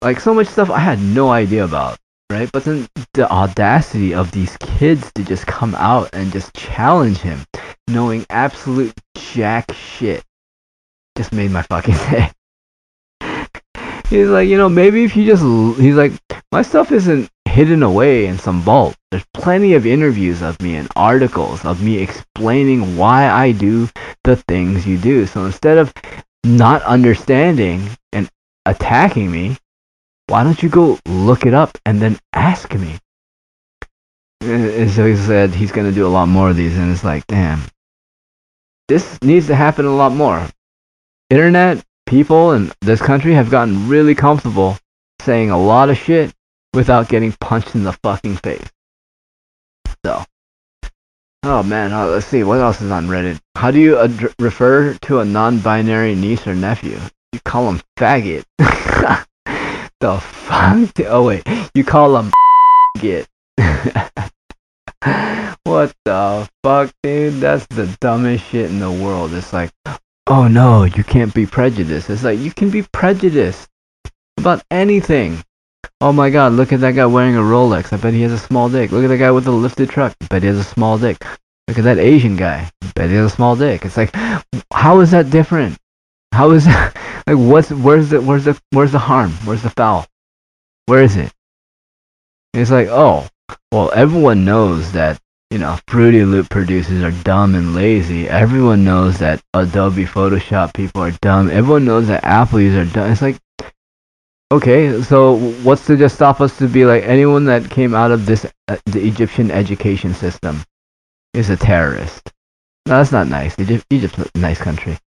[0.00, 1.98] Like so much stuff I had no idea about,
[2.32, 2.50] right?
[2.50, 7.44] But then the audacity of these kids to just come out and just challenge him,
[7.88, 10.24] knowing absolute jack shit,
[11.16, 12.30] just made my fucking day.
[14.08, 15.42] he's like, you know, maybe if you just,
[15.78, 16.12] he's like,
[16.50, 18.96] my stuff isn't hidden away in some vault.
[19.10, 23.90] There's plenty of interviews of me and articles of me explaining why I do
[24.24, 25.26] the things you do.
[25.26, 25.92] So instead of
[26.44, 28.28] not understanding and
[28.64, 29.58] attacking me,
[30.32, 32.98] why don't you go look it up and then ask me?
[34.40, 37.04] And so he said he's going to do a lot more of these, and it's
[37.04, 37.60] like, damn,
[38.88, 40.48] this needs to happen a lot more.
[41.28, 44.78] Internet people in this country have gotten really comfortable
[45.20, 46.32] saying a lot of shit
[46.72, 48.70] without getting punched in the fucking face.
[50.02, 50.24] So,
[51.42, 53.38] oh man, oh, let's see what else is on Reddit.
[53.54, 56.98] How do you ad- refer to a non-binary niece or nephew?
[57.32, 58.44] You call them faggot.
[60.02, 60.90] the fuck?
[61.06, 62.30] Oh wait, you call them
[62.98, 63.26] get.
[65.64, 67.34] what the fuck, dude?
[67.34, 69.32] That's the dumbest shit in the world.
[69.32, 69.70] It's like,
[70.26, 72.10] oh no, you can't be prejudiced.
[72.10, 73.68] It's like you can be prejudiced
[74.38, 75.42] about anything.
[76.00, 77.92] Oh my god, look at that guy wearing a Rolex.
[77.92, 78.90] I bet he has a small dick.
[78.90, 80.16] Look at that guy with the lifted truck.
[80.20, 81.24] I bet he has a small dick.
[81.68, 82.68] Look at that Asian guy.
[82.82, 83.84] I bet he has a small dick.
[83.84, 84.14] It's like,
[84.72, 85.78] how is that different?
[86.32, 86.96] How is that?
[87.24, 89.30] Like, what's where's the where's the where's the harm?
[89.44, 90.04] Where's the foul?
[90.86, 91.32] Where is it?
[92.52, 93.28] It's like, oh,
[93.70, 95.20] well, everyone knows that
[95.52, 98.28] you know Fruity Loop producers are dumb and lazy.
[98.28, 101.48] Everyone knows that Adobe Photoshop people are dumb.
[101.48, 103.12] Everyone knows that Apple users are dumb.
[103.12, 103.38] It's like,
[104.50, 108.26] okay, so what's to just stop us to be like anyone that came out of
[108.26, 110.64] this uh, the Egyptian education system
[111.34, 112.32] is a terrorist?
[112.88, 113.56] No, that's not nice.
[113.60, 114.98] Egypt, Egypt's a nice country.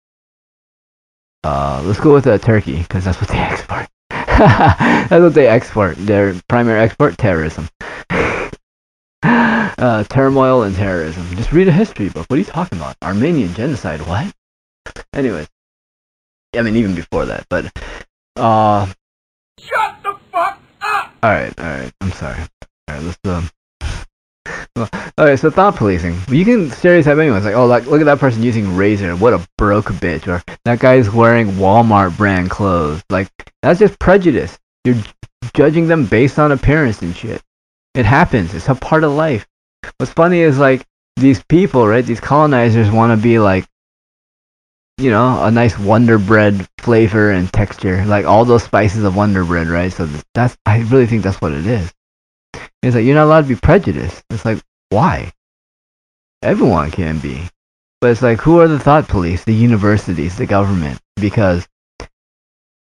[1.45, 3.87] Uh, let's go with uh, Turkey because that's what they export.
[4.11, 5.97] that's what they export.
[5.99, 7.69] Their primary export terrorism.
[9.23, 11.25] uh, turmoil and terrorism.
[11.37, 12.27] Just read a history book.
[12.31, 12.97] What are you talking about?
[13.03, 14.01] Armenian genocide.
[14.07, 14.33] What?
[15.13, 15.47] Anyways,
[16.57, 17.71] I mean even before that, but
[18.37, 18.87] uh,
[19.61, 21.13] Shut the fuck up!
[21.23, 21.93] all right, all right.
[22.01, 22.41] I'm sorry.
[22.41, 23.51] All right, let's um.
[24.77, 26.17] Well, okay, so thought policing.
[26.29, 27.39] You can stereotype anyone.
[27.39, 29.15] It's like, oh, like, look at that person using razor.
[29.17, 30.27] What a broke bitch.
[30.27, 33.03] Or that guy's wearing Walmart brand clothes.
[33.11, 33.29] Like,
[33.63, 34.59] that's just prejudice.
[34.85, 34.97] You're
[35.55, 37.43] judging them based on appearance and shit.
[37.95, 38.55] It happens.
[38.55, 39.47] It's a part of life.
[39.99, 40.85] What's funny is like
[41.17, 42.05] these people, right?
[42.05, 43.67] These colonizers want to be like,
[44.99, 49.45] you know, a nice Wonder Bread flavor and texture, like all those spices of Wonder
[49.45, 49.93] Bread, right?
[49.93, 51.93] So that's I really think that's what it is.
[52.83, 54.23] It's like you're not allowed to be prejudiced.
[54.31, 54.59] It's like
[54.91, 55.33] why?
[56.43, 57.43] Everyone can be,
[58.01, 59.45] but it's like who are the thought police?
[59.45, 61.67] The universities, the government, because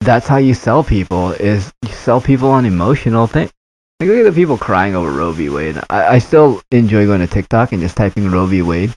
[0.01, 1.31] that's how you sell people.
[1.31, 3.51] Is you sell people on emotional things.
[3.99, 5.49] Like look at the people crying over Roe v.
[5.49, 5.77] Wade.
[5.89, 8.61] I, I still enjoy going to TikTok and just typing Roe v.
[8.61, 8.95] Wade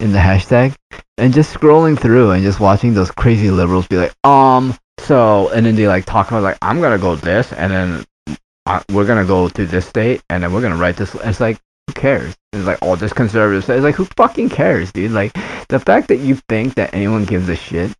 [0.00, 0.74] in the hashtag
[1.18, 5.66] and just scrolling through and just watching those crazy liberals be like, um, so, and
[5.66, 8.04] then they like talk about like, I'm gonna go this, and then
[8.90, 11.14] we're gonna go to this state, and then we're gonna write this.
[11.14, 12.34] It's like, who cares?
[12.52, 13.68] It's like, oh, this conservative.
[13.68, 15.12] It's like, who fucking cares, dude?
[15.12, 15.32] Like,
[15.68, 17.92] the fact that you think that anyone gives a shit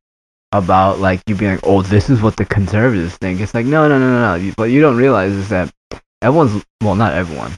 [0.52, 3.40] about like you being like, oh, this is what the conservatives think.
[3.40, 4.34] It's like, no, no, no, no, no.
[4.36, 5.72] You- What you don't realize is that
[6.22, 7.52] everyone's, well, not everyone.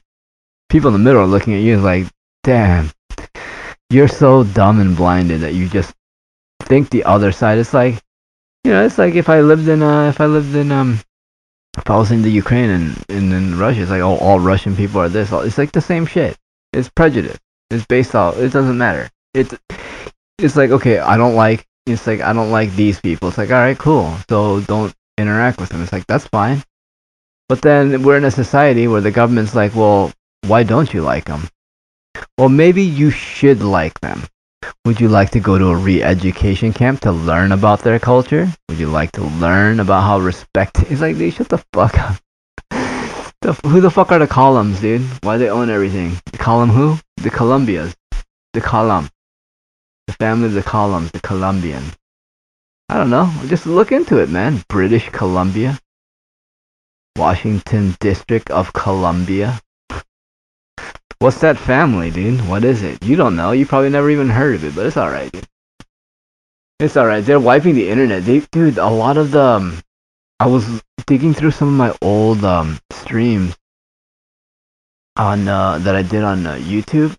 [0.68, 2.06] People in the middle are looking at you as like,
[2.44, 2.90] damn,
[3.90, 5.94] you're so dumb and blinded that you just
[6.62, 8.02] think the other side is like,
[8.64, 10.98] you know, it's like if I lived in, uh, if I lived in, um,
[11.76, 14.74] if I was in the Ukraine and, and in Russia, it's like, oh, all Russian
[14.74, 15.30] people are this.
[15.32, 16.36] It's like the same shit.
[16.72, 17.38] It's prejudice.
[17.70, 18.38] It's based off.
[18.38, 19.10] It doesn't matter.
[19.34, 19.54] It's
[20.38, 21.66] it's like okay, I don't like.
[21.86, 23.28] It's like I don't like these people.
[23.28, 24.16] It's like all right, cool.
[24.28, 25.82] So don't interact with them.
[25.82, 26.62] It's like that's fine.
[27.48, 30.12] But then we're in a society where the government's like, well,
[30.46, 31.48] why don't you like them?
[32.36, 34.22] Well, maybe you should like them.
[34.88, 38.48] Would you like to go to a re-education camp to learn about their culture?
[38.68, 40.82] Would you like to learn about how respect?
[40.90, 42.16] is like they shut the fuck up.
[43.40, 45.02] The, who the fuck are the columns, dude?
[45.22, 46.18] Why they own everything?
[46.32, 46.98] The column who?
[47.18, 47.94] The Columbias.
[48.52, 49.10] The column.
[50.08, 51.12] The family of the columns.
[51.12, 51.84] The Colombian.
[52.88, 53.30] I don't know.
[53.46, 54.64] Just look into it, man.
[54.68, 55.78] British Columbia.
[57.16, 59.60] Washington District of Columbia.
[61.20, 62.46] What's that family, dude?
[62.46, 63.04] What is it?
[63.04, 63.50] You don't know.
[63.50, 65.46] You probably never even heard of it, but it's alright, dude.
[66.78, 67.24] It's alright.
[67.24, 68.24] They're wiping the internet.
[68.24, 69.42] They, dude, a lot of the.
[69.42, 69.82] Um,
[70.38, 73.56] I was digging through some of my old um, streams
[75.16, 77.16] on uh, that I did on uh, YouTube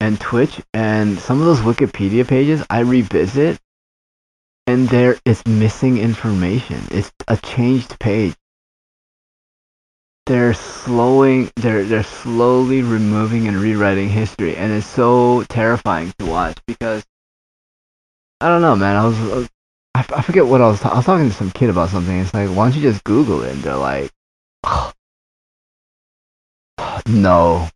[0.00, 3.60] and Twitch, and some of those Wikipedia pages I revisit,
[4.66, 6.82] and there is missing information.
[6.90, 8.34] It's a changed page.
[10.30, 16.56] They're slowing they're they're slowly removing and rewriting history and it's so terrifying to watch
[16.68, 17.04] because
[18.40, 19.50] I don't know man I was, I, was-
[19.96, 22.16] I I forget what I was ta- I was talking to some kid about something
[22.16, 24.12] it's like why don't you just google it and they're like
[27.08, 27.68] no.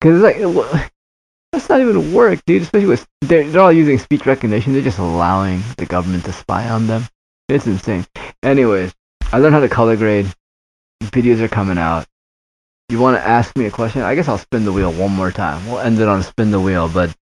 [0.00, 0.90] Cuz it's like
[1.52, 4.98] that's not even work dude especially with they're, they're all using speech recognition they're just
[4.98, 7.06] allowing the government to spy on them.
[7.48, 8.06] It's insane.
[8.42, 8.92] Anyways
[9.32, 10.34] I learned how to color grade
[11.00, 12.06] videos are coming out.
[12.88, 14.02] You want to ask me a question?
[14.02, 15.64] I guess I'll spin the wheel one more time.
[15.66, 17.14] We'll end it on spin the wheel, but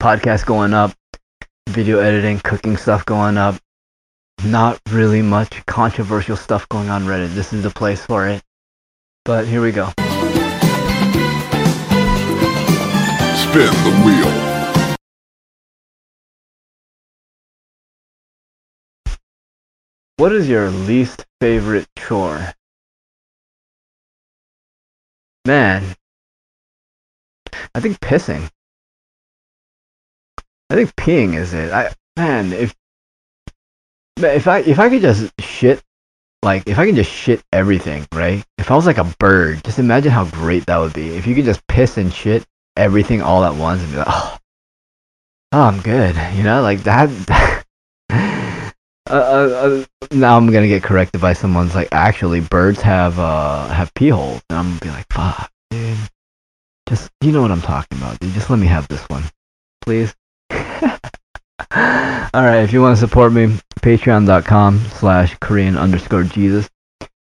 [0.00, 0.92] podcast going up,
[1.68, 3.56] video editing, cooking stuff going up.
[4.44, 7.34] Not really much controversial stuff going on Reddit.
[7.34, 8.42] This is the place for it.
[9.24, 9.86] But here we go.
[13.46, 14.45] Spin the wheel.
[20.18, 22.54] What is your least favorite chore?
[25.44, 25.94] Man,
[27.74, 28.50] I think pissing.
[30.70, 31.70] I think peeing is it.
[31.70, 32.74] I man, if
[34.16, 35.82] if I if I could just shit
[36.42, 38.42] like if I can just shit everything, right?
[38.56, 41.10] If I was like a bird, just imagine how great that would be.
[41.10, 42.46] If you could just piss and shit
[42.76, 44.38] everything all at once and be like, oh,
[45.52, 46.16] oh I'm good.
[46.34, 47.52] You know, like that.
[49.08, 53.68] uh, uh, uh, now I'm gonna get corrected by someone's like, actually, birds have uh
[53.68, 55.96] have pee holes, and I'm gonna be like, fuck, dude.
[56.88, 58.32] Just you know what I'm talking about, dude.
[58.32, 59.24] Just let me have this one,
[59.82, 60.14] please.
[60.50, 63.46] All right, if you want to support me,
[63.80, 66.68] patreon.com slash Korean underscore Jesus.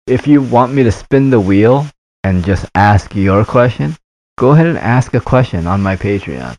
[0.08, 1.86] If you want me to spin the wheel
[2.24, 3.96] and just ask your question,
[4.38, 6.54] go ahead and ask a question on my Patreon.
[6.54, 6.58] If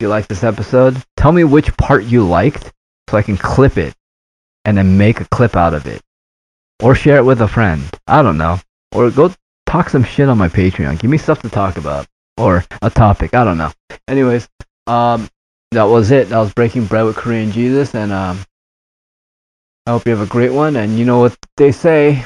[0.00, 2.72] you like this episode, tell me which part you liked
[3.08, 3.94] so I can clip it
[4.64, 6.00] and then make a clip out of it.
[6.82, 7.82] Or share it with a friend.
[8.06, 8.58] I don't know.
[8.92, 9.32] Or go
[9.66, 10.98] talk some shit on my Patreon.
[10.98, 12.06] Give me stuff to talk about.
[12.36, 13.34] Or a topic.
[13.34, 13.72] I don't know.
[14.08, 14.48] Anyways,
[14.86, 15.28] um,
[15.72, 16.30] that was it.
[16.30, 17.94] That was Breaking Bread with Korean Jesus.
[17.94, 18.40] And um,
[19.86, 20.76] I hope you have a great one.
[20.76, 22.24] And you know what they say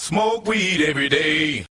[0.00, 1.66] Smoke weed every day.